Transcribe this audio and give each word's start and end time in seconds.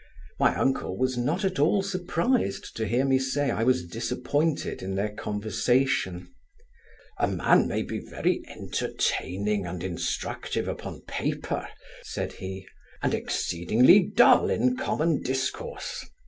My 0.39 0.55
uncle 0.57 0.97
was 0.97 1.15
not 1.15 1.45
at 1.45 1.59
all 1.59 1.83
surprised 1.83 2.75
to 2.75 2.87
hear 2.87 3.05
me 3.05 3.19
say 3.19 3.51
I 3.51 3.63
was 3.63 3.85
disappointed 3.85 4.81
in 4.81 4.95
their 4.95 5.11
conversation. 5.11 6.31
'A 7.19 7.27
man 7.27 7.67
may 7.67 7.83
be 7.83 7.99
very 7.99 8.41
entertaining 8.47 9.67
and 9.67 9.83
instructive 9.83 10.67
upon 10.67 11.01
paper 11.01 11.67
(said 12.01 12.33
he), 12.33 12.65
and 13.03 13.13
exceedingly 13.13 13.99
dull 14.01 14.49
in 14.49 14.75
common 14.75 15.21
discourse. 15.21 16.03